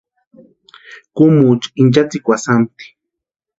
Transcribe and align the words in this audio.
Kúmucha 1.15 1.69
inchatsikwasï 1.81 2.45
jámti. 2.51 2.85